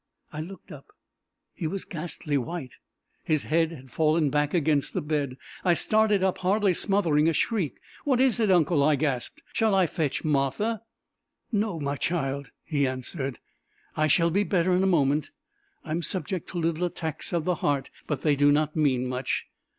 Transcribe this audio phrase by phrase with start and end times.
[0.33, 0.87] I looked up.
[1.53, 2.77] He was ghastly white;
[3.23, 5.37] his head had fallen back against the bed.
[5.63, 7.75] I started up, hardly smothering a shriek.
[8.03, 9.43] "What is it, uncle?" I gasped.
[9.53, 10.81] "Shall I fetch Martha?"
[11.51, 13.37] "No, my child," he answered.
[13.95, 15.29] "I shall be better in a moment.
[15.85, 19.45] I am subject to little attacks of the heart, but they do not mean much.